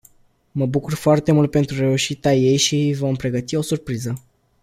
[0.51, 4.23] Mă bucur foarte mult pentru reușita ei și îi vom pregăti o surpriză.